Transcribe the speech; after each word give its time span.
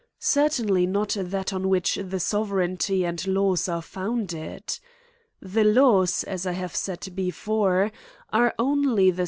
Certainly 0.17 0.87
not 0.87 1.15
that 1.19 1.53
on 1.53 1.69
which 1.69 1.99
the 2.01 2.19
sovereignty 2.19 3.05
and 3.05 3.23
laws 3.27 3.69
are 3.69 3.83
founded. 3.83 4.79
The 5.43 5.63
laws, 5.63 6.23
as 6.23 6.47
I 6.47 6.53
have 6.53 6.75
said 6.75 7.09
before, 7.13 7.91
are 8.33 8.55
only 8.57 9.11
the 9.11 9.19
s. 9.19 9.19